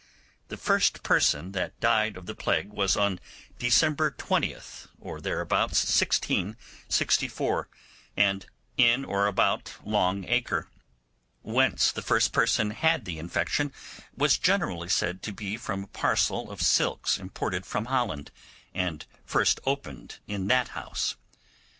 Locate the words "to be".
15.21-15.55